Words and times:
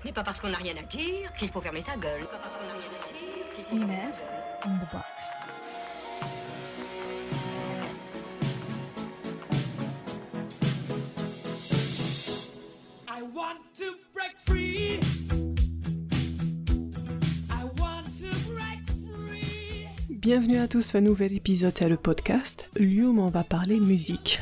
Ce 0.00 0.04
n'est 0.04 0.12
pas 0.12 0.22
parce 0.22 0.38
qu'on 0.38 0.50
n'a 0.50 0.58
rien 0.58 0.76
à 0.76 0.82
dire 0.82 1.32
qu'il 1.36 1.48
faut 1.48 1.60
fermer 1.60 1.82
sa 1.82 1.96
gueule. 1.96 2.24
Pas 2.30 2.38
parce 2.38 2.54
qu'on 2.54 2.64
n'a 2.66 2.74
rien 2.74 2.88
à 3.02 3.08
dire 3.08 3.82
Inès 3.82 4.28
in 4.62 4.78
the 4.78 4.92
box. 4.92 5.04
I 13.08 13.22
want 13.34 13.58
to 13.78 13.96
break 14.14 14.36
free. 14.46 15.00
Bienvenue 20.10 20.58
à 20.58 20.68
tous, 20.68 20.94
à 20.94 20.98
un 20.98 21.00
nouvel 21.00 21.32
épisode, 21.32 21.72
c'est 21.76 21.88
le 21.88 21.96
podcast. 21.96 22.68
Lyon 22.76 23.16
on 23.18 23.30
va 23.30 23.42
parler 23.42 23.80
musique. 23.80 24.38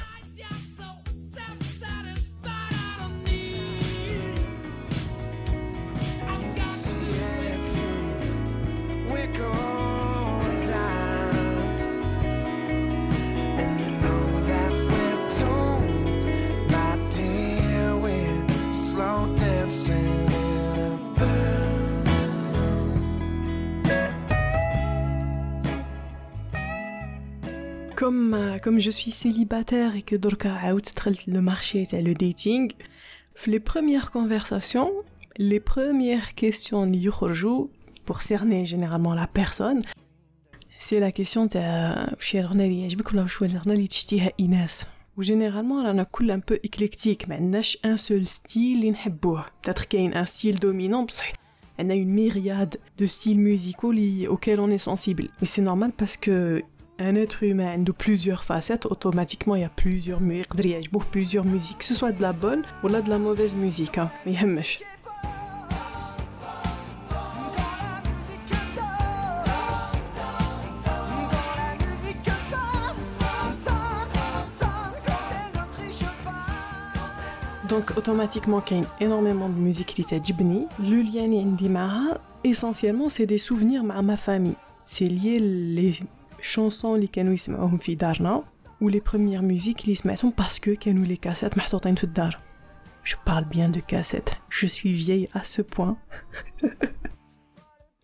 comme, 27.96 28.34
euh, 28.34 28.58
comme 28.58 28.78
je 28.78 28.90
suis 28.90 29.10
célibataire 29.10 29.96
et 29.96 30.02
que 30.02 30.14
Dorka 30.14 30.50
outstrelt 30.72 31.26
le 31.26 31.40
marché 31.40 31.82
était 31.82 32.02
le 32.02 32.14
dating, 32.14 32.72
les 33.46 33.58
premières 33.58 34.10
conversations, 34.10 34.92
les 35.38 35.60
premières 35.60 36.34
questions 36.34 36.86
de 36.86 36.96
pour 38.04 38.22
cerner 38.22 38.64
généralement 38.64 39.14
la 39.14 39.26
personne, 39.26 39.82
c'est 40.78 41.00
la 41.00 41.10
question 41.10 41.46
de 41.46 41.56
euh, 41.56 42.06
chez 42.18 42.42
Ronali, 42.42 42.88
je 42.90 42.96
Inès. 44.38 44.86
Généralement, 45.18 45.80
a 45.96 46.04
cool 46.04 46.30
un 46.30 46.40
peu 46.40 46.60
éclectique, 46.62 47.26
mais 47.26 47.40
n'a 47.40 47.62
un 47.82 47.96
seul 47.96 48.26
style 48.26 48.84
Peut-être 49.62 49.88
qu'il 49.88 50.02
y 50.02 50.14
a 50.14 50.18
un 50.18 50.26
style 50.26 50.60
dominant, 50.60 51.06
on 51.78 51.88
a 51.88 51.94
une 51.94 52.10
myriade 52.10 52.76
de 52.98 53.06
styles 53.06 53.38
musicaux 53.38 53.92
auxquels 54.28 54.60
on 54.60 54.70
est 54.70 54.78
sensible. 54.78 55.28
Et 55.40 55.46
c'est 55.46 55.62
normal 55.62 55.92
parce 55.96 56.18
que 56.18 56.62
un 56.98 57.14
être 57.14 57.42
humain 57.42 57.78
de 57.78 57.92
plusieurs 57.92 58.44
facettes, 58.44 58.86
automatiquement 58.86 59.54
il 59.54 59.62
y 59.62 59.64
a 59.64 59.68
plusieurs 59.68 60.20
musiques, 60.20 60.48
plusieurs 61.10 61.44
musiques, 61.44 61.78
que 61.78 61.84
ce 61.84 61.94
soit 61.94 62.12
de 62.12 62.22
la 62.22 62.32
bonne 62.32 62.62
ou 62.82 62.88
là 62.88 63.02
de 63.02 63.10
la 63.10 63.18
mauvaise 63.18 63.54
musique. 63.54 63.98
Hein. 63.98 64.10
Mais 64.24 64.34
euh, 64.42 64.62
Donc 77.68 77.96
automatiquement 77.96 78.62
il 78.70 78.78
y 78.78 78.80
a 78.80 78.84
énormément 79.00 79.48
de 79.48 79.54
musique 79.54 79.88
qui 79.88 80.04
t'a 80.04 80.16
Le 80.78 81.02
lien 81.02 81.28
essentiellement 82.44 83.08
c'est 83.08 83.26
des 83.26 83.38
souvenirs 83.38 83.82
à 83.90 84.02
ma 84.02 84.16
famille. 84.16 84.56
C'est 84.86 85.06
lié 85.06 85.38
les 85.40 85.94
chansons 86.45 86.85
اللي 86.85 87.07
كانوا 87.07 87.33
يسمعوهم 87.33 87.77
في 87.77 87.95
دارنا 87.95 88.43
ou 88.83 88.89
les 88.89 89.01
premières 89.11 89.43
musiques 89.43 89.83
اللي 89.83 89.95
سمعتهم 89.95 90.33
parce 90.41 90.59
que 90.59 90.69
كانوا 90.69 91.05
les 91.05 91.17
cassettes 91.17 91.57
محطوطين 91.57 91.95
في 91.95 92.03
الدار 92.03 92.39
je 93.03 93.15
parle 93.15 93.45
bien 93.45 93.69
de 93.69 93.79
cassettes 93.79 94.33
je 94.49 94.65
suis 94.65 94.93
vieille 94.93 95.29
à 95.33 95.43
ce 95.43 95.61
point 95.61 95.97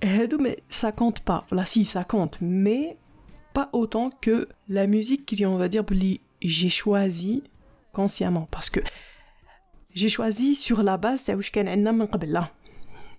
هادو 0.03 0.37
mais 0.37 0.57
ça 0.69 0.91
compte 0.91 1.19
pas 1.19 1.45
voilà 1.49 1.65
si 1.65 1.85
ça 1.85 2.03
compte 2.03 2.37
mais 2.41 2.97
pas 3.53 3.69
autant 3.73 4.09
que 4.25 4.47
la 4.69 4.87
musique 4.87 5.25
qui 5.25 5.45
on 5.45 5.57
va 5.57 5.67
dire 5.67 5.83
بلي 5.83 6.21
j'ai 6.41 6.69
choisi 6.69 7.43
consciemment 7.91 8.47
parce 8.51 8.69
que 8.69 8.81
j'ai 9.95 10.09
choisi 10.09 10.55
sur 10.55 10.83
la 10.83 10.97
base 10.97 11.25
تاع 11.25 11.35
واش 11.35 11.49
كان 11.49 11.67
عندنا 11.67 11.91
من 11.91 12.07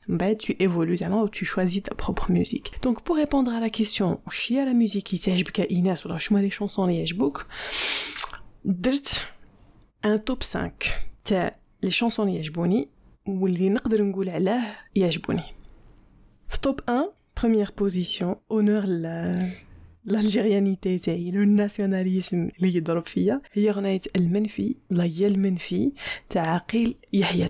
قبل 0.09 0.19
لا 0.19 0.19
من 0.19 0.19
بعد 0.19 0.42
tu 0.42 0.53
évolues 0.53 0.94
زعما 0.94 1.22
و 1.22 1.28
tu 1.28 1.44
choisis 1.44 1.82
ta 1.82 1.94
propre 1.94 2.31
musique 2.31 2.72
donc 2.82 3.03
pour 3.03 3.16
répondre 3.16 3.50
à 3.50 3.60
la 3.60 3.70
question 3.70 4.19
واش 4.26 4.53
هي 4.53 4.64
la 4.64 4.75
musique 4.75 5.04
qui 5.04 5.20
تعجبك 5.25 5.59
يا 5.59 5.70
ايناس 5.70 6.06
ولا 6.06 6.19
شنو 6.19 6.38
هما 6.38 6.48
les 6.48 6.53
chansons 6.53 6.78
اللي 6.78 6.98
يعجبوك 6.98 7.47
درت 8.64 9.25
un 10.06 10.19
top 10.31 10.44
5 10.44 10.70
تاع 11.25 11.59
les 11.86 11.91
chansons 11.91 12.20
اللي 12.20 12.34
يعجبوني 12.34 12.88
واللي 13.26 13.69
نقدر 13.69 14.03
نقول 14.03 14.28
علاه 14.28 14.62
يعجبوني 14.94 15.44
في 16.48 16.59
top 16.69 16.76
1 16.88 17.19
première 17.41 17.72
position 17.72 18.36
honneur 18.50 18.84
la 18.86 19.47
l'algérianité 20.09 21.04
تاعي 21.04 21.31
لو 21.31 21.44
ناسيوناليزم 21.44 22.48
اللي 22.59 22.76
يضرب 22.76 23.06
فيا 23.06 23.41
هي 23.53 23.70
غنية 23.70 24.00
المنفي 24.16 24.76
ولا 24.91 25.04
هي 25.04 25.26
المنفي 25.26 25.92
تاع 26.31 26.54
عقيل 26.54 26.94
يحيى 27.12 27.48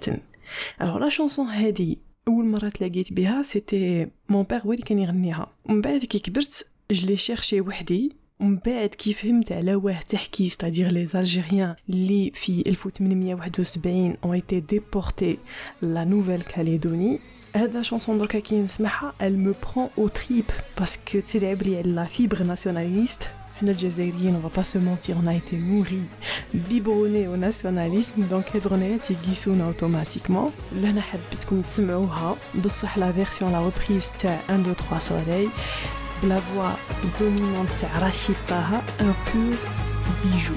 الوغ 0.82 0.98
لا 0.98 1.08
شونسون 1.08 1.46
هادي 1.46 1.98
أول 2.27 2.45
مرة 2.45 2.69
تلاقيت 2.69 3.13
بها 3.13 3.41
سيتي 3.41 4.07
مون 4.29 4.43
بير 4.43 4.59
هو 4.59 4.71
اللي 4.71 4.83
كان 4.83 4.99
يغنيها. 4.99 5.47
ومن 5.65 5.81
بعد 5.81 5.99
كي 5.99 6.19
كبرت 6.19 6.67
جلي 6.91 7.17
شيرشي 7.17 7.61
وحدي. 7.61 8.23
ومن 8.39 8.59
بعد 8.65 8.89
كي 8.89 9.13
فهمت 9.13 9.51
على 9.51 9.75
واه 9.75 9.99
تحكي 10.09 10.49
ستادير 10.49 10.87
لي 10.87 11.05
زالجيريان 11.05 11.75
اللي 11.89 12.31
في 12.35 12.63
1871 12.67 14.17
ont 14.23 14.33
été 14.33 14.61
déportés 14.61 15.37
la 15.81 16.05
nouvelle 16.05 16.43
Calédonie 16.43 17.19
هذا 17.55 17.81
شونسون 17.81 18.17
دركا 18.17 18.39
كي 18.39 18.61
نسمعها 18.61 19.13
me 19.21 19.53
prend 19.65 20.01
au 20.01 20.09
trip. 20.09 20.51
Parce 20.81 20.97
que 20.97 21.17
تلعب 21.17 21.63
لي 21.63 21.77
على 21.77 21.91
لا 21.91 22.05
فيبر 22.05 22.43
ناسيوناليست 22.43 23.29
on 23.61 24.39
va 24.39 24.49
pas 24.49 24.63
se 24.63 24.77
mentir, 24.77 25.17
on 25.23 25.27
a 25.27 25.33
été 25.33 25.57
nourri, 25.57 26.01
biberonné 26.53 27.27
au 27.27 27.37
nationalisme, 27.37 28.23
donc 28.23 28.55
Hedronet 28.55 28.99
Gisuna 29.23 29.67
automatiquement. 29.67 30.51
Là, 30.81 30.89
la 32.97 33.11
version, 33.11 33.49
la 33.49 33.59
reprise, 33.59 34.13
1, 34.49 34.59
2, 34.59 34.75
3 34.75 34.99
soleil, 34.99 35.49
la 36.23 36.39
voix 36.53 36.77
dominante, 37.19 37.85
Rachid 37.99 38.35
Taha, 38.47 38.81
un 38.99 39.13
pur 39.31 39.57
bijou. 40.23 40.55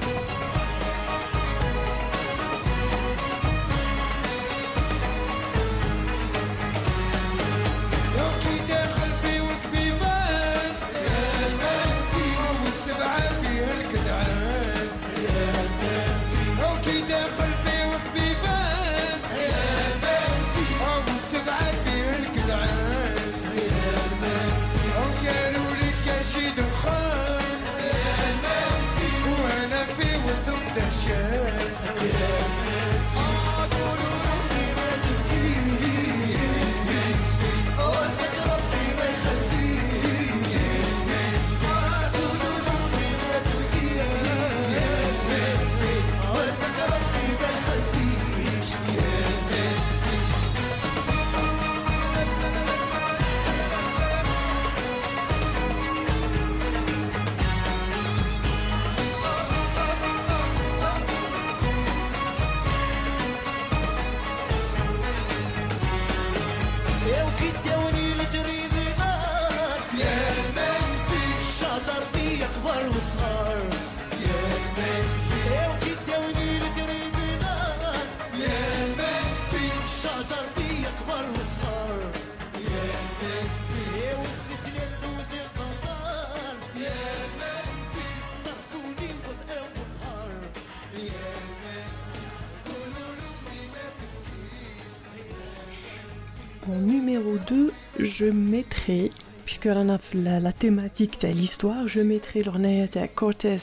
en 96.69 96.79
numéro 96.79 97.37
2, 97.47 97.71
je 97.99 98.25
mettrai, 98.25 99.11
puisque 99.45 99.65
la, 99.65 100.39
la 100.39 100.51
thématique 100.51 101.21
de 101.21 101.27
l'histoire, 101.27 101.87
je 101.87 102.01
mettrai 102.01 102.43
l'ornée 102.43 102.85
de 102.87 103.07
Cortez 103.13 103.57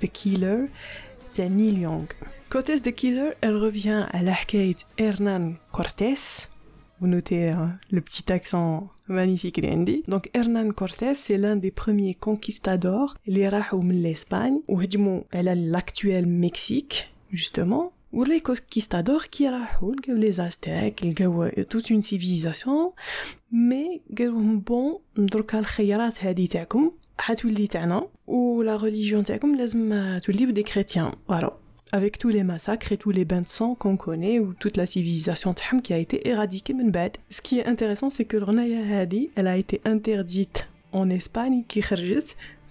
the 0.00 0.06
Killer 0.10 0.66
de 1.36 1.42
Neil 1.44 1.80
Young. 1.80 2.06
Cortez 2.48 2.80
the 2.80 2.92
Killer, 2.92 3.30
elle 3.40 3.56
revient 3.56 4.02
à 4.10 4.22
l'arcade 4.22 4.76
Hernan 4.96 5.54
Cortés. 5.70 6.48
Vous 7.00 7.06
notez 7.06 7.50
hein, 7.50 7.78
le 7.90 8.00
petit 8.00 8.32
accent 8.32 8.90
magnifique 9.06 9.60
d'Andy. 9.60 10.02
Donc 10.08 10.30
Hernan 10.34 10.72
Cortés, 10.72 11.14
c'est 11.14 11.38
l'un 11.38 11.56
des 11.56 11.70
premiers 11.70 12.14
conquistadors, 12.14 13.14
les 13.26 13.48
Rahoum 13.48 13.92
l'Espagne, 13.92 14.58
ou 14.66 14.80
à 15.32 15.42
l'actuel 15.42 16.26
Mexique, 16.26 17.14
justement, 17.30 17.92
ou 18.12 18.24
les 18.24 18.40
conquistadors 18.40 19.28
qui 19.28 19.46
les 20.14 20.40
Aztèques, 20.40 21.06
toute 21.68 21.90
une 21.90 22.02
civilisation, 22.02 22.94
mais 23.52 24.02
bon, 24.10 25.00
ou 28.26 28.62
la 28.62 28.76
religion 28.78 29.22
des 30.52 30.62
chrétiens. 30.62 31.14
Voilà. 31.26 31.58
Avec 31.92 32.18
tous 32.18 32.28
les 32.28 32.44
massacres 32.44 32.92
et 32.92 32.96
tous 32.96 33.10
les 33.10 33.24
bains 33.24 33.42
de 33.42 33.48
sang 33.48 33.74
qu'on 33.74 33.96
connaît, 33.96 34.38
ou 34.38 34.54
toute 34.54 34.76
la 34.76 34.86
civilisation 34.86 35.54
qui 35.82 35.92
a 35.92 35.98
été 35.98 36.28
éradiquée. 36.28 36.74
même 36.74 36.90
bête. 36.90 37.18
Ce 37.30 37.42
qui 37.42 37.58
est 37.58 37.66
intéressant, 37.66 38.10
c'est 38.10 38.24
que 38.24 38.36
l'Ronaya 38.36 39.00
Hadi, 39.00 39.30
elle 39.36 39.46
a 39.46 39.56
été 39.56 39.80
interdite 39.84 40.68
en 40.92 41.10
Espagne, 41.10 41.64
qui 41.66 41.82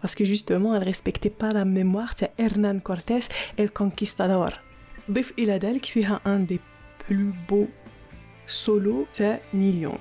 parce 0.01 0.16
que 0.16 0.25
justement, 0.25 0.75
elle 0.75 0.84
respectait 0.84 1.30
pas 1.30 1.51
la 1.51 1.66
mémoire 1.66 2.13
de 2.19 2.28
Hernán 2.38 2.81
Cortés, 2.81 3.28
el 3.57 3.72
conquistador. 3.72 4.51
ضيف 5.11 5.32
إلى 5.38 5.53
ذلك 5.53 5.85
فيها 5.85 6.20
un 6.26 6.47
des 6.53 6.61
plus 7.05 7.32
beaux 7.49 7.69
solos 8.47 9.06
تاع 9.14 9.41
نيل 9.55 9.82
يونغ. 9.82 9.99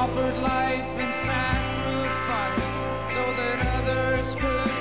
Offered 0.00 0.36
life 0.38 0.88
and 0.98 1.14
sacrifice 1.14 2.76
so 3.12 3.22
that 3.36 3.58
others 3.76 4.34
could 4.34 4.79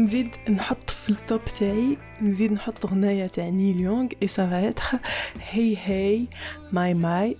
نزيد 0.00 0.28
نحط 0.50 0.90
في 0.90 1.10
التوب 1.10 1.44
تاعي 1.44 1.96
نزيد 2.22 2.52
نحط 2.52 2.86
غناية 2.86 3.26
تاع 3.26 3.48
نيل 3.48 3.80
يونغ 3.80 4.08
اي 4.22 4.28
سافا 4.28 4.68
اتر 4.68 4.98
هي 5.50 5.76
هي 5.84 6.26
ماي 6.72 6.94
ماي 6.94 7.36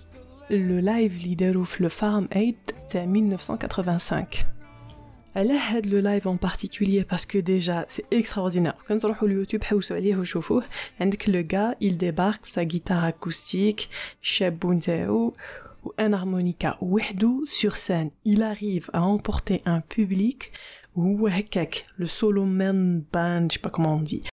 لو 0.49 0.79
لايف 0.79 1.23
اللي 1.23 1.35
دارو 1.35 1.63
في 1.63 1.83
لو 1.83 1.89
فارم 1.89 2.27
ايد 2.35 2.55
تاع 2.89 3.03
1985 3.03 4.25
علاه 5.35 5.57
هاد 5.57 5.85
لو 5.85 5.99
لايف 5.99 6.27
ان 6.27 6.35
بارتيكولير 6.35 7.07
باسكو 7.11 7.39
ديجا 7.39 7.85
سي 7.87 8.03
اكستراوردينير 8.13 8.73
كان 8.87 8.99
تروحوا 8.99 9.27
اليوتيوب 9.27 9.63
حوسوا 9.63 9.97
عليه 9.97 10.15
وشوفوه 10.15 10.63
عندك 11.01 11.29
لو 11.29 11.47
غا 11.53 11.75
il 11.83 11.93
débarque 11.97 12.51
sa 12.51 12.65
guitare 12.65 13.11
acoustique 13.11 13.81
شاب 14.21 14.65
نتاعو 14.65 15.33
وان 15.83 16.13
هارمونيكا 16.13 16.77
وحده 16.81 17.45
sur 17.47 17.77
scène 17.77 18.09
il 18.27 18.41
arrive 18.41 18.89
à 18.93 19.01
emporter 19.01 19.61
un 19.65 19.81
public 19.95 20.51
وهو 20.95 21.27
هكاك 21.27 21.85
le 21.99 22.07
solo 22.07 22.45
man 22.45 23.03
band 23.13 23.47
je 23.49 23.53
sais 23.53 23.61
pas 23.61 23.69
comment 23.69 23.95
on 23.95 24.01
dit 24.01 24.23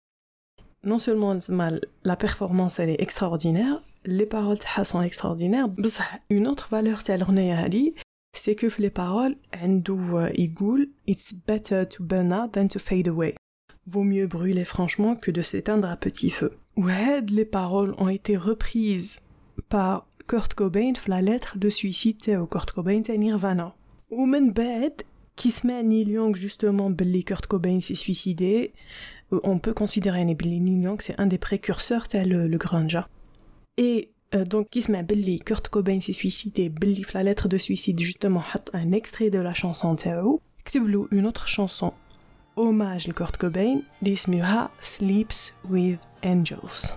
non 0.84 0.98
seulement 0.98 1.38
زعما 1.38 1.80
la 2.04 2.16
performance 2.16 2.78
elle 2.78 2.90
est 2.90 3.02
extraordinaire 3.02 3.80
les 4.06 4.26
paroles 4.26 4.58
تاعها 4.58 4.84
sont 4.84 5.02
extraordinaires 5.02 5.68
بصح 5.68 6.18
une 6.30 6.46
autre 6.46 6.68
valeur 6.70 7.02
تاع 7.02 7.14
الأغنية 7.14 7.54
هذه 7.54 7.92
c'est 8.36 8.54
que 8.54 8.68
في 8.68 8.82
les 8.82 8.90
paroles 8.90 9.36
عنده 9.54 10.32
يقول 10.38 10.90
it's 11.10 11.32
better 11.32 11.88
to 11.88 12.02
burn 12.02 12.32
out 12.32 12.52
than 12.52 12.68
to 12.68 12.78
fade 12.78 13.08
away 13.08 13.34
vaut 13.86 14.04
mieux 14.04 14.26
brûler 14.26 14.64
franchement 14.64 15.16
que 15.16 15.30
de 15.30 15.42
s'éteindre 15.42 15.88
à 15.88 15.96
petit 15.96 16.30
feu 16.30 16.50
وهاد 16.76 17.30
les 17.30 17.44
paroles 17.44 17.94
ont 17.98 18.08
été 18.08 18.36
reprises 18.36 19.20
par 19.68 20.06
Kurt 20.26 20.54
Cobain 20.54 20.94
في 20.94 21.10
la 21.10 21.22
lettre 21.22 21.58
de 21.58 21.70
suicide 21.70 22.18
تاعو 22.18 22.46
Kurt 22.46 22.70
Cobain 22.70 23.02
تاع 23.02 23.16
Nirvana 23.16 23.72
ومن 24.10 24.52
بعد 24.52 25.02
Kismet 25.39 25.83
Neil 25.83 26.09
Young, 26.09 26.35
justement, 26.35 26.89
Billy 26.89 27.23
Kurt 27.23 27.47
Cobain 27.47 27.79
s'est 27.79 27.95
suicidé, 27.95 28.73
euh, 29.31 29.39
on 29.43 29.57
peut 29.57 29.73
considérer 29.73 30.25
que 30.25 30.33
Billy 30.33 30.59
Neil 30.59 30.81
Young, 30.81 30.99
c'est 30.99 31.17
un 31.17 31.27
des 31.27 31.37
précurseurs, 31.37 32.09
tel 32.09 32.27
le, 32.27 32.49
le 32.49 32.57
grunge. 32.57 32.97
Et 33.77 34.11
euh, 34.35 34.43
donc, 34.43 34.69
Kismet 34.69 35.03
Billy 35.03 35.39
Kurt 35.39 35.69
Cobain 35.69 36.01
s'est 36.01 36.11
suicidé, 36.11 36.67
Billy, 36.67 37.05
la 37.13 37.23
lettre 37.23 37.47
de 37.47 37.57
suicide, 37.57 38.01
justement, 38.01 38.41
a 38.41 38.77
un 38.77 38.91
extrait 38.91 39.29
de 39.29 39.39
la 39.39 39.53
chanson 39.53 39.95
Tao, 39.95 40.41
une 40.75 41.25
autre 41.25 41.47
chanson, 41.47 41.93
hommage 42.57 43.07
à 43.07 43.13
Kurt 43.13 43.37
Cobain, 43.37 43.79
l'ismuha 44.01 44.71
Sleeps 44.81 45.53
with 45.69 46.01
Angels 46.21 46.91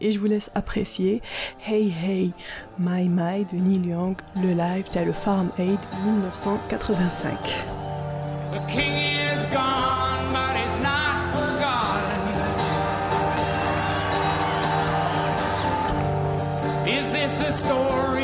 et 0.00 0.10
je 0.10 0.18
vous 0.18 0.26
laisse 0.26 0.50
apprécier 0.54 1.22
Hey 1.66 1.92
Hey 2.02 2.32
My 2.78 3.08
My 3.08 3.44
de 3.44 3.56
Neil 3.56 3.86
Young, 3.86 4.16
le 4.36 4.52
live 4.52 4.84
le 5.04 5.12
Farm 5.12 5.50
Aid 5.58 5.78
1985. 6.04 7.64
The 8.52 8.60
king 8.66 9.16
is 9.34 9.44
gone, 9.46 10.32
but 10.32 10.56
he's 10.56 10.78
not 10.80 11.34
forgotten. 11.34 12.18
Is 16.88 17.10
this 17.12 17.42
a 17.42 17.52
story 17.52 18.17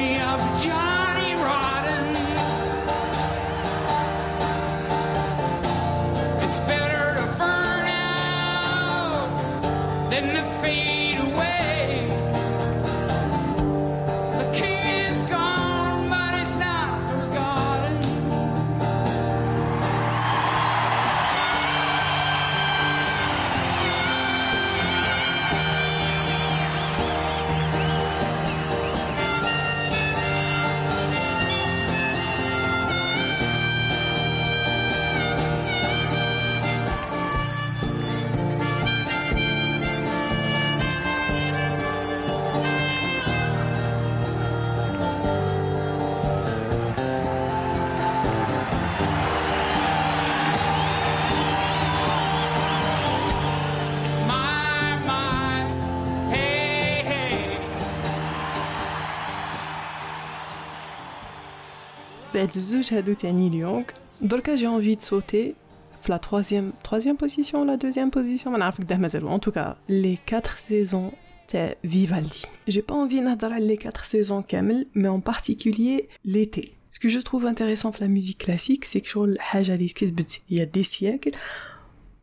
هاد 62.35 62.53
الزوج 62.55 62.93
هادو 62.93 63.13
تاني 63.13 63.47
اليونغ 63.47 63.83
دركا 64.21 64.55
جي 64.55 64.67
انفي 64.67 64.95
de 64.95 64.99
sauter 64.99 65.53
في 66.01 66.13
la 66.13 66.19
troisième 66.19 66.71
troisième 66.83 67.17
position 67.17 67.65
la 67.65 67.77
deuxième 67.77 68.11
position 68.11 68.47
ما 68.47 68.57
نعرف 68.57 68.77
قداه 68.77 68.97
مازالو 68.97 69.37
en 69.37 69.39
tout 69.39 69.51
cas 69.51 69.75
les 69.89 70.17
quatre 70.31 70.57
saisons 70.57 71.13
تاع 71.47 71.75
Vivaldi 71.83 72.41
j'ai 72.69 72.81
pas 72.81 72.93
envie 72.93 73.21
نهضر 73.21 73.53
على 73.53 73.75
les 73.77 73.79
quatre 73.79 74.05
saisons 74.05 74.41
كامل 74.47 74.87
mais 74.95 75.07
en 75.07 75.19
particulier 75.19 76.09
l'été 76.25 76.73
ce 76.91 76.99
que 76.99 77.09
je 77.09 77.19
trouve 77.19 77.45
intéressant 77.45 77.91
في 77.91 77.99
la 77.99 78.07
musique 78.07 78.37
classique 78.45 78.85
c'est 78.85 79.01
que 79.01 79.07
شغل 79.07 79.39
حاجة 79.39 79.73
اللي 79.73 79.89
كسبت 79.89 80.41
il 80.51 80.57
y 80.57 80.61
a 80.61 80.65
des 80.65 80.83
siècles 80.83 81.37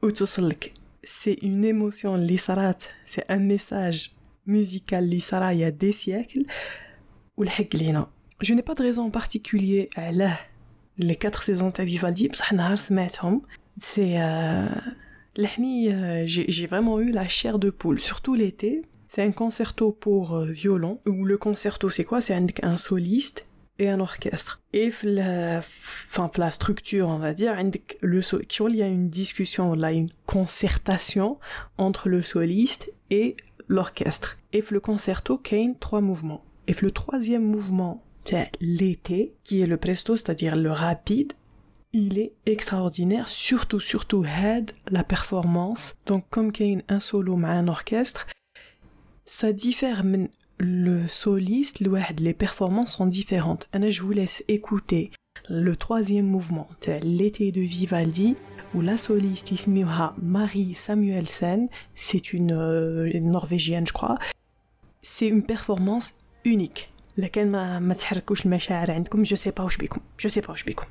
وتوصلك 0.02 0.72
c'est 1.06 1.38
une 1.42 1.64
émotion 1.64 2.06
اللي 2.06 2.36
صرات 2.36 2.84
c'est 3.04 3.26
un 3.30 3.56
message 3.56 4.10
musical 4.48 4.92
اللي 4.92 5.20
صرا 5.20 5.52
il 5.52 5.56
y 5.56 5.64
a 5.64 5.70
des 5.70 5.92
siècles 5.92 6.46
والحق 7.36 7.76
لينا 7.76 8.06
je 8.41 8.55
n'ai 8.55 8.63
pas 8.63 8.73
de 8.73 8.81
raison 8.81 9.05
en 9.05 9.11
particulier 9.11 9.89
à 9.95 10.11
la 10.11 10.31
les 10.97 11.15
quatre 11.15 11.43
saisons 11.43 11.69
de 11.69 11.83
Vivaldi, 11.83 12.29
hein. 12.51 13.41
c'est 13.79 14.21
euh, 14.21 14.67
euh 15.39 16.23
j'ai 16.25 16.67
vraiment 16.67 16.99
eu 16.99 17.11
la 17.11 17.27
chair 17.27 17.59
de 17.59 17.69
poule, 17.69 17.99
surtout 17.99 18.35
l'été. 18.35 18.83
C'est 19.07 19.23
un 19.23 19.31
concerto 19.31 19.91
pour 19.91 20.35
euh, 20.35 20.45
violon, 20.45 20.99
où 21.07 21.25
le 21.25 21.37
concerto 21.37 21.89
c'est 21.89 22.03
quoi? 22.03 22.21
C'est 22.21 22.37
un, 22.63 22.77
soliste 22.77 23.47
et 23.79 23.89
un 23.89 23.99
orchestre. 23.99 24.61
Et 24.73 24.91
la, 25.03 25.59
enfin, 25.59 26.29
la 26.37 26.51
structure, 26.51 27.09
on 27.09 27.17
va 27.17 27.33
dire, 27.33 27.55
le 28.01 28.21
so 28.21 28.39
il 28.69 28.75
y 28.75 28.81
a 28.81 28.87
une 28.87 29.09
discussion, 29.09 29.73
là, 29.73 29.91
une 29.91 30.09
concertation 30.25 31.39
entre 31.77 32.09
le 32.09 32.21
soliste 32.21 32.91
et 33.09 33.35
l'orchestre. 33.67 34.37
Et 34.53 34.63
le 34.69 34.79
concerto, 34.79 35.37
Kane, 35.37 35.77
trois 35.79 36.01
mouvements. 36.01 36.43
Et 36.67 36.75
le 36.81 36.91
troisième 36.91 37.43
mouvement 37.43 38.03
c'est 38.23 38.51
l'été, 38.59 39.33
qui 39.43 39.61
est 39.61 39.67
le 39.67 39.77
presto, 39.77 40.15
c'est-à-dire 40.15 40.55
le 40.55 40.71
rapide. 40.71 41.33
Il 41.93 42.19
est 42.19 42.33
extraordinaire, 42.45 43.27
surtout, 43.27 43.79
surtout 43.79 44.23
head, 44.23 44.71
la 44.89 45.03
performance. 45.03 45.95
Donc, 46.05 46.25
comme 46.29 46.51
Kane, 46.51 46.83
un 46.87 46.99
solo, 46.99 47.35
mais 47.35 47.49
un 47.49 47.67
orchestre, 47.67 48.27
ça 49.25 49.51
diffère 49.51 50.03
le 50.57 51.07
soliste, 51.07 51.79
le 51.79 51.97
les 52.19 52.33
performances 52.33 52.95
sont 52.97 53.07
différentes. 53.07 53.67
je 53.73 54.01
vous 54.01 54.11
laisse 54.11 54.43
écouter 54.47 55.11
le 55.49 55.75
troisième 55.75 56.27
mouvement, 56.27 56.69
l'été 57.03 57.51
de 57.51 57.61
Vivaldi, 57.61 58.37
où 58.73 58.81
la 58.81 58.97
soliste 58.97 59.51
Ismiha 59.51 60.15
Marie 60.21 60.75
Samuelsen, 60.75 61.67
c'est 61.95 62.21
euh, 62.33 63.09
une 63.13 63.31
norvégienne 63.31 63.87
je 63.87 63.93
crois, 63.93 64.17
c'est 65.01 65.27
une 65.27 65.43
performance 65.43 66.15
unique. 66.45 66.90
لكن 67.17 67.51
ما, 67.51 67.79
ما 67.79 67.93
تحركوش 67.93 68.45
المشاعر 68.45 68.91
عندكم. 68.91 69.23
جو 69.23 69.35
سي 69.35 69.51
با 69.51 69.63
واش 69.63 69.77
بيكم. 69.77 70.01
جو 70.19 70.29
سي 70.29 70.41
با 70.41 70.51
واش 70.51 70.63
بيكم. 70.63 70.85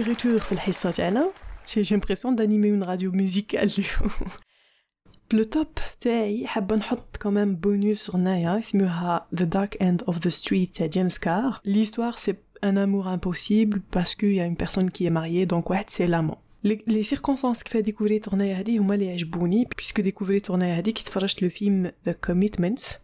retour 0.00 0.42
في 0.42 0.52
الحصة 0.52 0.90
تاعنا 0.90 1.30
j'ai 1.66 1.82
j'ai 1.84 1.96
l'impression 1.96 2.32
d'animer 2.32 2.68
une 2.68 2.82
radio 2.82 3.10
musicale 3.12 3.70
اليوم 3.78 4.10
le 5.34 5.44
top 5.44 5.80
تاعي 6.00 6.46
حابة 6.46 6.76
نحط 6.76 7.16
quand 7.16 7.30
même 7.30 7.56
bonus 7.66 8.14
هنايا 8.14 8.58
اسمها 8.58 9.26
The 9.36 9.42
Dark 9.42 9.76
End 9.82 10.04
of 10.06 10.20
the 10.20 10.30
Street 10.30 10.72
تاع 10.74 10.88
James 10.94 11.18
Carr 11.20 11.60
l'histoire 11.64 12.18
c'est 12.18 12.42
un 12.62 12.76
amour 12.76 13.06
impossible 13.08 13.80
parce 13.90 14.14
qu'il 14.14 14.34
y 14.34 14.40
a 14.40 14.46
une 14.46 14.56
personne 14.56 14.90
qui 14.90 15.06
est 15.06 15.10
mariée 15.10 15.46
donc 15.46 15.70
واحد 15.70 15.90
c'est 15.90 16.06
l'amant 16.06 16.38
les, 16.64 16.82
les 16.86 17.02
circonstances 17.02 17.62
qui 17.62 17.70
fait 17.70 17.82
découvrir 17.82 18.12
التغنية 18.12 18.60
هذه 18.60 18.78
هما 18.78 18.94
اللي 18.94 19.12
عجبوني 19.12 19.68
puisque 19.76 20.00
découvrir 20.00 20.30
التغنية 20.30 20.78
هذه 20.78 20.90
كي 20.90 21.04
تفرجت 21.04 21.44
le 21.44 21.48
film 21.48 21.90
The 22.08 22.14
Commitments 22.28 22.98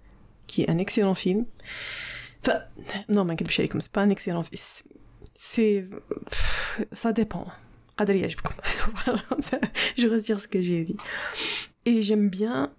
qui 0.49 0.63
est 0.63 0.71
un 0.71 0.79
excellent 0.79 1.15
film 1.15 1.45
enfin 2.43 2.59
non 3.09 3.19
ما 3.19 3.33
نكذبش 3.35 3.61
عليكم 3.61 3.81
c'est 3.81 3.93
pas 3.93 4.03
un 4.03 4.11
excellent 4.11 4.43
film 4.43 4.93
c'est. 5.38 5.86
Ça 6.92 7.14
dépend. 7.14 7.48
je 9.98 10.08
retire 10.08 10.40
ce 10.40 10.48
que 10.48 10.62
j'ai 10.62 10.84
dit. 10.84 10.98
Et 11.86 12.02
j'aime 12.02 12.28
bien. 12.28 12.72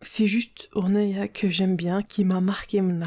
C'est 0.00 0.26
juste 0.26 0.68
Ornaya 0.74 1.28
que 1.28 1.50
j'aime 1.50 1.76
bien, 1.76 2.02
qui 2.02 2.24
m'a 2.24 2.40
marqué 2.40 2.80
mon 2.80 3.00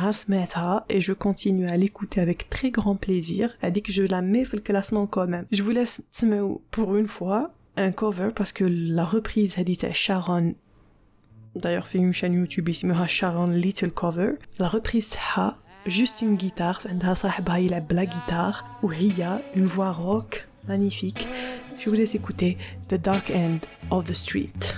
et 0.90 1.00
je 1.00 1.14
continue 1.14 1.68
à 1.68 1.78
l'écouter 1.78 2.20
avec 2.20 2.50
très 2.50 2.72
grand 2.72 2.96
plaisir. 2.96 3.56
Elle 3.62 3.74
dit 3.74 3.84
que 3.84 3.92
je 3.92 4.04
la 4.04 4.22
mets 4.22 4.46
le 4.52 4.60
classement 4.60 5.06
quand 5.06 5.28
même. 5.28 5.46
Je 5.52 5.64
vous 5.64 5.72
laisse 5.72 6.02
pour 6.72 6.96
une 6.96 7.08
fois 7.08 7.54
un 7.78 7.92
cover 7.92 8.30
parce 8.36 8.52
que 8.52 8.66
la 8.66 9.06
reprise, 9.06 9.56
elle 9.58 9.66
dit 9.66 9.78
Sharon 9.94 10.56
d'ailleurs 11.56 11.88
fait 11.88 12.00
une 12.00 12.14
chaîne 12.14 12.34
YouTube 12.34 12.70
ici, 12.70 12.86
Sharon 13.08 13.48
Little 13.48 13.92
Cover. 13.92 14.34
La 14.60 14.68
reprise 14.68 15.16
Ha 15.36 15.58
juste 15.87 16.23
une 16.23 16.37
guitare 16.37 16.87
عندها 16.87 17.15
صاحبها 17.15 17.57
يلعب 17.57 17.89
بلا 17.89 18.05
guitare 18.05 18.65
وهي 18.83 19.41
une 19.57 19.67
voix 19.67 19.93
rock 19.93 20.47
magnifique 20.69 21.27
je 21.75 21.91
vous 21.91 21.97
laisse 21.97 22.15
écouter 22.15 22.57
The 22.89 22.95
Dark 22.95 23.31
End 23.31 23.61
of 23.91 24.05
the 24.05 24.15
Street 24.15 24.75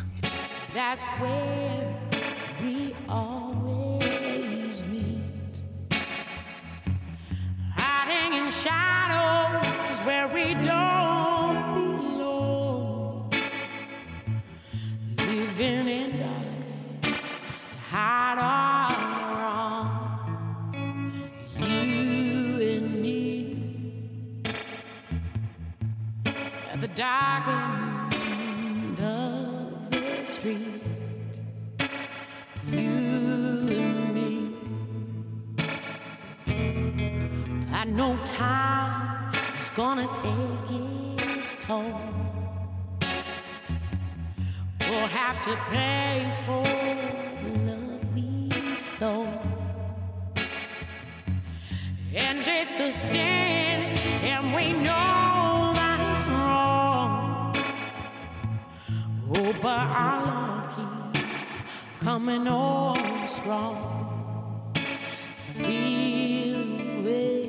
That's 0.74 1.06
where 1.20 1.94
we 2.60 2.94
always 3.08 4.82
meet. 4.94 5.54
Hiding 7.76 8.32
in 8.40 8.50
shadows 8.50 9.98
where 10.06 10.26
we 10.36 10.54
don't 10.54 11.62
belong. 11.78 13.30
Living 15.16 15.86
in 16.00 16.10
darkness 16.18 17.38
to 17.70 17.78
hide 17.78 18.38
our 18.40 18.67
dark 26.99 27.47
end 28.13 28.99
of 28.99 29.89
the 29.89 30.25
street. 30.25 30.83
You 32.65 32.89
and 33.69 34.13
me. 34.13 34.53
I 37.71 37.85
know 37.85 38.19
time 38.25 39.33
is 39.57 39.69
gonna 39.69 40.09
take 40.11 40.71
its 41.37 41.55
toll. 41.61 42.01
We'll 44.81 45.07
have 45.07 45.39
to 45.47 45.55
pay 45.69 46.29
for 46.45 46.65
the 47.43 47.59
love 47.71 48.13
we 48.13 48.75
stole. 48.75 49.41
And 52.13 52.45
it's 52.45 52.77
a 52.81 52.91
sin, 52.91 53.83
and 54.31 54.53
we 54.53 54.73
know 54.73 55.28
but 59.61 59.67
our 59.67 60.25
love 60.25 61.13
keeps 61.13 61.61
coming 61.99 62.47
on 62.47 63.27
strong. 63.27 64.73
Steal 65.35 66.99
away 66.99 67.47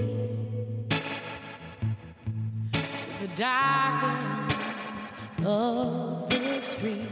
to 2.73 3.11
the 3.21 3.29
dark 3.37 4.02
end 4.02 5.47
of 5.47 6.29
the 6.31 6.61
street. 6.61 7.09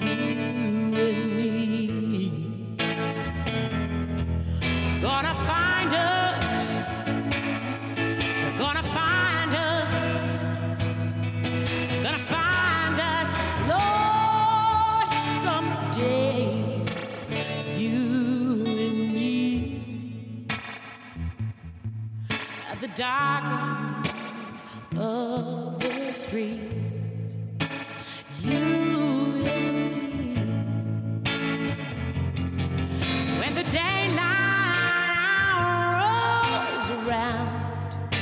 You 0.00 0.08
and 0.08 1.36
me. 1.36 1.65
Dark 22.96 23.44
end 23.44 24.98
of 24.98 25.78
the 25.78 26.12
street. 26.14 26.60
You 28.40 29.44
and 29.44 29.78
me 29.90 30.36
when 33.38 33.54
the 33.54 33.64
daylight 33.64 34.80
rolls 35.98 36.90
around. 36.90 38.14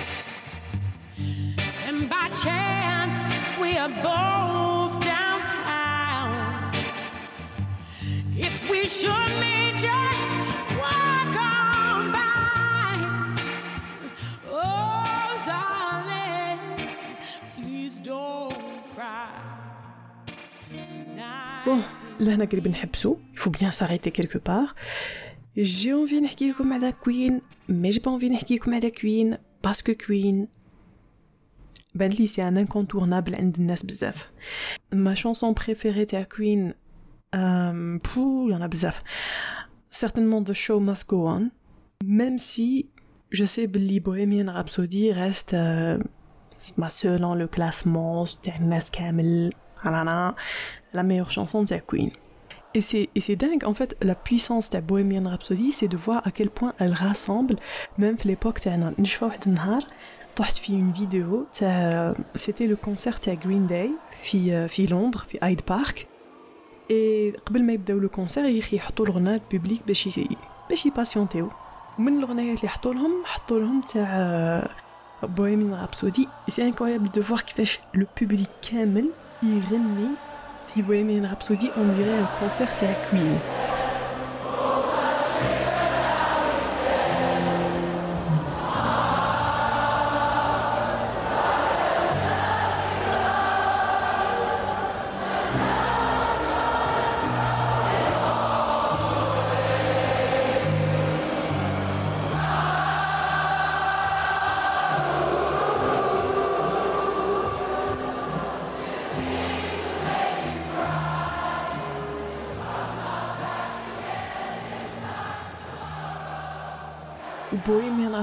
And 1.87 2.09
by 2.11 2.29
chance, 2.31 3.23
we 3.61 3.79
are 3.79 3.89
both 3.89 5.01
downtown. 5.05 6.75
If 8.37 8.69
we 8.69 8.89
should 8.89 9.39
meet, 9.39 9.77
just 9.77 10.34
Bon, 21.65 21.81
là, 22.21 22.35
on 22.37 22.41
il 23.33 23.39
faut 23.39 23.51
bien 23.51 23.71
s'arrêter 23.71 24.11
quelque 24.11 24.37
part. 24.37 24.75
J'ai 25.57 25.95
envie 25.95 26.21
de 26.21 26.53
vous 26.53 26.63
parler 26.69 26.87
la 26.87 26.93
Queen, 26.93 27.41
mais 27.69 27.91
j'ai 27.91 28.01
pas 28.01 28.11
envie 28.11 28.29
de 28.29 28.35
vous 28.35 28.59
parler 28.59 28.81
la 28.81 28.91
Queen, 28.91 29.39
parce 29.63 29.81
que 29.81 29.93
Queen, 29.93 30.47
ben 31.95 32.13
c'est 32.27 32.43
un 32.43 32.57
incontournable 32.57 33.35
Ma 34.93 35.15
chanson 35.15 35.55
préférée 35.55 36.05
de 36.05 36.25
Queen, 36.25 36.75
euh, 37.35 37.99
il 38.49 38.53
y 38.53 38.55
en 38.55 38.61
a 38.61 38.69
bzaf. 38.69 39.03
Certainement 39.91 40.45
The 40.45 40.53
Show 40.53 40.81
Must 40.81 41.09
Go 41.09 41.29
On, 41.29 41.51
même 42.05 42.37
si 42.37 42.91
je 43.31 43.47
sais 43.47 43.67
que 43.67 44.01
Bohemian 44.01 44.53
Rhapsody 44.53 45.13
reste 45.13 45.55
euh, 45.55 45.99
ma 46.77 46.91
seule 46.91 47.21
dans 47.21 47.35
le 47.35 47.49
classement, 47.49 48.27
c'est 48.27 48.53
un 48.53 48.71
la 50.94 51.04
meilleure 51.04 51.32
chanson 51.32 51.64
de 51.64 51.78
Queen. 51.90 52.12
Et 52.76 52.82
c'est, 52.82 53.10
et 53.16 53.22
c'est 53.22 53.36
dingue, 53.36 53.64
en 53.66 53.74
fait, 53.74 53.98
la 54.02 54.16
puissance 54.16 54.70
de 54.70 54.80
Bohemian 54.80 55.28
Rhapsody, 55.30 55.72
c'est 55.72 55.88
de 55.88 55.98
voir 55.98 56.22
à 56.28 56.32
quel 56.32 56.50
point 56.52 56.74
elle 56.78 56.94
rassemble, 56.94 57.56
même 57.98 58.16
à 58.24 58.28
l'époque, 58.28 58.60
تاعنا 58.60 58.94
نشفى 59.00 59.26
واحد 59.26 59.40
النهار 59.48 59.82
طحت 60.36 60.58
في 60.58 60.74
une 60.74 61.00
vidéo 61.00 61.58
تاع 61.60 62.14
c'était 62.36 62.68
le 62.68 62.76
concert 62.76 63.20
تاع 63.20 63.36
Green 63.36 63.70
Day 63.72 63.90
في 64.22 64.68
في 64.68 64.86
لندن 64.86 65.12
في 65.12 65.38
Hyde 65.38 65.74
Park 65.74 66.06
et 66.92 67.40
قبل 67.46 67.64
ما 67.64 67.74
يبداو 67.74 68.00
لو 68.00 68.10
كونسير 68.10 68.46
يا 68.46 68.60
اخي 68.60 68.76
يحطوا 68.76 69.06
الغناء 69.06 69.34
البوبليك 69.34 69.88
باش 69.88 70.08
يسي 70.08 70.38
باش 70.70 70.86
يباسيونتيو 70.86 71.50
ومن 72.00 72.18
الاغنيات 72.18 72.60
اللي 72.60 72.70
حطوا 72.70 72.94
لهم 72.94 73.12
حطوا 73.26 73.60
لهم 73.60 73.82
تاع 73.82 74.70
بوهيميان 75.24 75.74
رابسودي 75.74 76.28
سي 76.48 76.64
انكرويابل 76.64 77.12
دو 77.12 77.22
فوار 77.22 77.42
كيفاش 77.42 77.80
لو 77.94 78.06
بوبليك 78.22 78.50
كامل 78.72 79.10
يغني 79.44 80.10
Si 80.75 80.83
Bohemian 80.83 81.29
Rhapsody, 81.29 81.71
on 81.77 81.85
dirait 81.85 82.19
un 82.19 82.29
concert 82.41 82.69
à 82.83 83.09
Queen. 83.09 83.39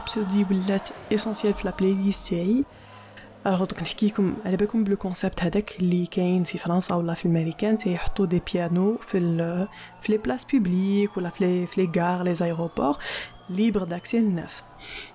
رابسودي 0.00 0.46
ولات 0.50 0.88
اسونسيال 1.12 1.54
في 1.54 1.64
لابلاي 1.64 1.94
ليست 1.94 2.30
تاعي 2.30 2.64
الوغ 3.46 3.64
دوك 3.64 3.82
نحكي 3.82 4.06
لكم 4.06 4.36
على 4.44 4.56
بالكم 4.56 4.84
بلو 4.84 4.96
كونسيبت 4.96 5.42
هذاك 5.42 5.76
اللي 5.80 6.06
كاين 6.06 6.44
في 6.44 6.58
فرنسا 6.58 6.94
ولا 6.94 7.14
في 7.14 7.24
الامريكان 7.24 7.78
تيحطوا 7.78 8.26
دي 8.26 8.42
بيانو 8.52 8.96
في 8.96 9.18
ال 9.18 9.68
في 10.00 10.12
لي 10.12 10.18
بلاص 10.18 10.44
بوبليك 10.44 11.16
ولا 11.16 11.30
في 11.30 11.44
لي 11.44 11.66
في 11.66 11.80
لي 11.80 12.02
غار 12.02 12.22
لي 12.22 12.34
ايروبور 12.42 12.96
libre 13.50 13.86
d'accès 13.86 14.14
الناس 14.14 14.62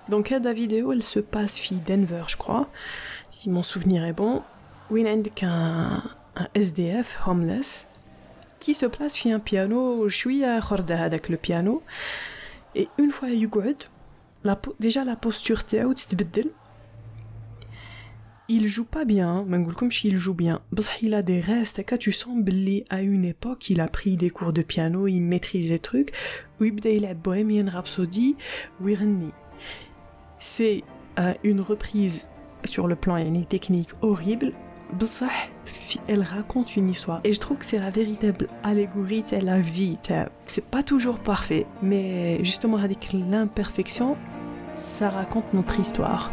دونك 0.08 0.32
هذا 0.32 0.54
فيديو 0.54 0.94
elle 0.94 1.04
se 1.04 1.18
passe 1.18 1.60
في 1.60 1.74
دنفر 1.88 2.24
je 2.28 2.36
crois 2.36 2.66
si 3.30 3.50
mon 3.50 3.62
souvenir 3.62 4.04
est 4.04 4.20
bon 4.20 4.40
وين 4.90 5.06
عندك 5.06 5.44
un, 5.44 6.02
un 6.40 6.62
SDF 6.62 7.28
homeless 7.28 7.86
qui 8.60 8.74
se 8.74 8.86
place 8.86 9.16
في 9.16 9.36
un 9.36 9.40
piano 9.50 10.08
شويه 10.08 10.60
خردة 10.60 10.94
هذاك 10.94 11.30
لو 11.30 11.38
بيانو 11.48 11.82
et 12.78 12.86
une 13.00 13.12
fois 13.12 13.24
يقعد 13.24 13.82
la 14.44 14.54
po- 14.56 14.76
déjà 14.82 15.04
la 15.04 15.16
posture 15.26 15.62
تاعو 15.68 15.92
تتبدل 15.92 16.50
il 18.50 18.66
joue 18.68 18.84
pas 18.96 19.04
bien 19.04 19.44
ما 19.46 19.56
نقولكمش 19.58 20.06
il 20.06 20.16
joue 20.18 20.34
bien 20.42 20.58
بصح 20.72 20.98
il 21.04 21.14
a 21.14 21.22
des 21.22 21.40
restes 21.46 21.78
هكا 21.80 21.96
tu 21.96 22.12
sens 22.12 22.28
بلي 22.44 22.84
à 22.90 22.96
une 23.02 23.24
époque 23.24 23.70
il 23.70 23.80
a 23.80 23.88
pris 23.88 24.16
des 24.16 24.30
cours 24.30 24.52
de 24.52 24.62
piano 24.62 25.06
il 25.08 25.20
maîtrise 25.22 25.68
des 25.72 25.78
trucs 25.90 26.12
ويبدا 26.60 26.90
يلعب 26.90 27.22
Bohemian 27.28 27.70
Rhapsody 27.70 28.34
ويغني 28.80 29.30
c'est 30.40 30.82
euh, 31.18 31.34
une 31.44 31.60
reprise 31.60 32.28
sur 32.64 32.86
le 32.88 32.96
plan 32.96 33.16
يعني 33.16 33.46
technique 33.54 33.90
horrible 34.04 34.52
بصح 35.00 35.50
في- 35.66 35.75
elle 36.07 36.21
raconte 36.21 36.75
une 36.75 36.89
histoire. 36.89 37.21
Et 37.23 37.33
je 37.33 37.39
trouve 37.39 37.57
que 37.57 37.65
c'est 37.65 37.79
la 37.79 37.89
véritable 37.89 38.47
allégorie 38.63 39.23
de 39.23 39.45
la 39.45 39.59
vie. 39.59 39.97
C'est 40.45 40.65
pas 40.65 40.83
toujours 40.83 41.19
parfait, 41.19 41.65
mais 41.81 42.43
justement 42.43 42.77
avec 42.77 43.13
l'imperfection, 43.13 44.17
ça 44.75 45.09
raconte 45.09 45.53
notre 45.53 45.79
histoire. 45.79 46.31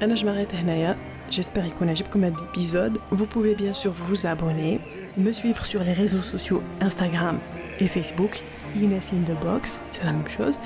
Anna, 0.00 0.14
je 0.14 0.24
m'arrête 0.24 0.54
هنايا. 0.54 0.96
J'espère 1.30 1.64
يكون 1.64 1.88
عجبكم 1.88 2.24
هذا 2.24 2.36
l'épisode. 2.36 2.98
Vous 3.10 3.26
pouvez 3.26 3.54
bien 3.54 3.72
sûr 3.72 3.92
vous 3.92 4.26
abonner, 4.26 4.80
me 5.16 5.32
suivre 5.32 5.64
sur 5.66 5.82
les 5.84 5.92
réseaux 5.92 6.22
sociaux 6.22 6.62
Instagram 6.80 7.38
et 7.80 7.88
Facebook. 7.88 8.42
Ines 8.74 9.00
in 9.12 9.22
the 9.32 9.38
box, 9.44 9.80
c'est 9.90 10.04
la 10.04 10.12
même 10.12 10.28
chose. 10.28 10.58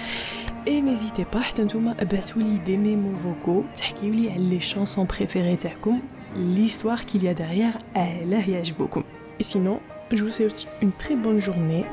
Et 0.66 0.80
n'hésitez 0.80 1.24
pas, 1.24 1.40
حتى 1.40 1.62
نتوما 1.62 1.94
ابعتوا 2.00 2.42
لي 2.42 2.60
des 2.66 2.76
mémos 2.76 3.16
vocaux 3.16 3.64
تحكيوا 3.76 4.14
لي 4.14 4.30
على 4.30 4.58
les 4.58 4.62
chansons 4.62 5.06
préférées 5.06 5.58
تاعكم, 5.58 6.00
l'histoire 6.36 7.04
qu'il 7.06 7.24
y 7.24 7.28
a 7.28 7.34
derrière, 7.34 7.78
علاه 7.96 8.50
يعجبوكم. 8.50 9.02
Et 9.40 9.44
sinon, 9.44 9.80
je 10.12 10.24
vous 10.24 10.30
souhaite 10.30 10.66
une 10.82 10.92
très 10.92 11.16
bonne 11.16 11.38
journée 11.38 11.84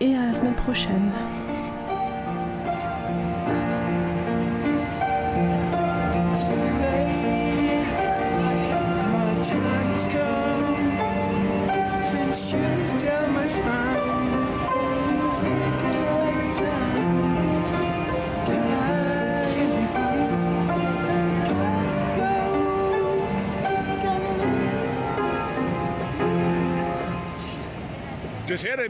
et 0.00 0.14
à 0.16 0.26
la 0.26 0.34
semaine 0.34 0.54
prochaine. 0.54 1.10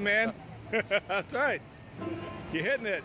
Man. 0.02 0.34
That's 0.72 1.34
right. 1.34 1.62
You're 2.54 2.64
hitting 2.64 2.86
it. 2.86 3.04